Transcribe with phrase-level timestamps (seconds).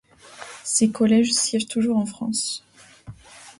[0.63, 2.63] Ces collèges siègent toujours en France.